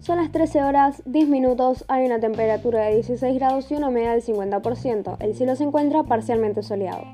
[0.00, 4.14] Son las 13 horas 10 minutos, hay una temperatura de 16 grados y una humedad
[4.14, 5.16] del 50%.
[5.20, 7.04] El cielo se encuentra parcialmente soleado.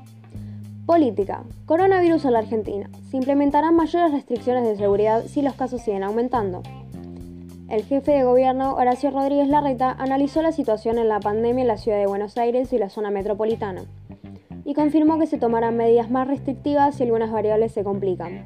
[0.85, 1.43] Política.
[1.65, 2.89] Coronavirus en la Argentina.
[3.11, 6.63] Se implementarán mayores restricciones de seguridad si los casos siguen aumentando.
[7.69, 11.77] El jefe de gobierno, Horacio Rodríguez Larreta, analizó la situación en la pandemia en la
[11.77, 13.83] ciudad de Buenos Aires y la zona metropolitana
[14.67, 18.45] y confirmó que se tomarán medidas más restrictivas si algunas variables se complican.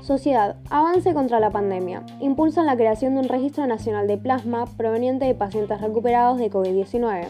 [0.00, 2.06] Sociedad, avance contra la pandemia.
[2.20, 7.26] Impulsan la creación de un registro nacional de plasma proveniente de pacientes recuperados de COVID-19.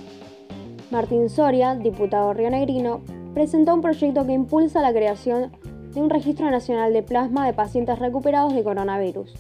[0.91, 3.01] Martín Soria, diputado rionegrino,
[3.33, 5.53] presentó un proyecto que impulsa la creación
[5.95, 9.33] de un registro nacional de plasma de pacientes recuperados de coronavirus,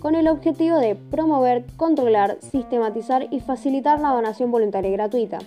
[0.00, 5.38] con el objetivo de promover, controlar, sistematizar y facilitar la donación voluntaria y gratuita.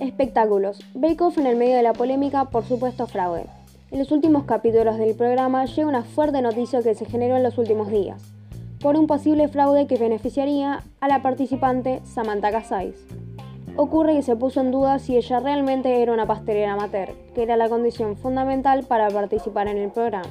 [0.00, 0.80] Espectáculos.
[0.94, 3.46] Bake Off en el medio de la polémica por supuesto fraude.
[3.90, 7.58] En los últimos capítulos del programa llega una fuerte noticia que se generó en los
[7.58, 8.22] últimos días,
[8.80, 12.96] por un posible fraude que beneficiaría a la participante Samantha Casais
[13.76, 17.56] ocurre que se puso en duda si ella realmente era una pastelera amateur, que era
[17.56, 20.28] la condición fundamental para participar en el programa,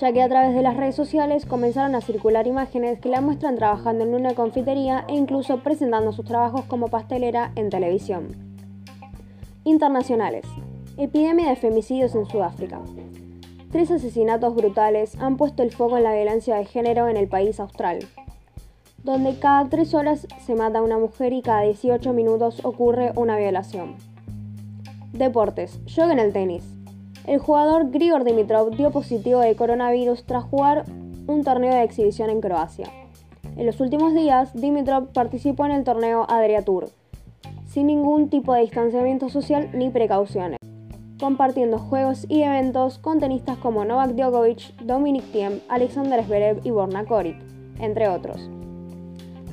[0.00, 3.56] ya que a través de las redes sociales comenzaron a circular imágenes que la muestran
[3.56, 8.36] trabajando en una confitería e incluso presentando sus trabajos como pastelera en televisión.
[9.64, 10.44] Internacionales.
[10.98, 12.80] Epidemia de femicidios en Sudáfrica.
[13.72, 17.58] Tres asesinatos brutales han puesto el foco en la violencia de género en el país
[17.58, 17.98] austral,
[19.02, 23.96] donde cada 3 horas se mata una mujer y cada 18 minutos ocurre una violación.
[25.12, 25.84] Deportes.
[25.86, 26.75] Yoga en el tenis.
[27.26, 30.84] El jugador Grigor Dimitrov dio positivo de coronavirus tras jugar
[31.26, 32.86] un torneo de exhibición en Croacia.
[33.56, 36.88] En los últimos días, Dimitrov participó en el torneo Adria Tour,
[37.66, 40.60] sin ningún tipo de distanciamiento social ni precauciones,
[41.18, 47.06] compartiendo juegos y eventos con tenistas como Novak Djokovic, Dominic Thiem, Alexander Zverev y Borna
[47.06, 47.38] Koric,
[47.80, 48.48] entre otros.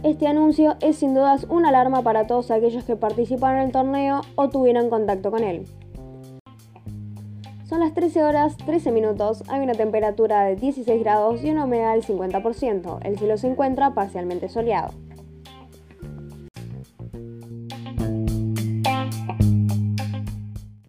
[0.03, 4.21] Este anuncio es sin dudas una alarma para todos aquellos que participaron en el torneo
[4.35, 5.65] o tuvieron contacto con él.
[7.73, 11.93] Son las 13 horas 13 minutos, hay una temperatura de 16 grados y una humedad
[11.93, 12.99] del 50%.
[13.01, 14.91] El cielo se encuentra parcialmente soleado.